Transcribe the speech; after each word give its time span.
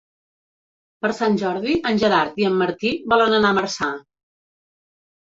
Per 1.05 1.09
Sant 1.17 1.35
Jordi 1.41 1.75
en 1.89 2.01
Gerard 2.03 2.39
i 2.43 2.47
en 2.47 2.55
Martí 2.63 2.95
volen 3.13 3.37
anar 3.41 3.53
a 3.55 3.57
Marçà. 3.59 3.91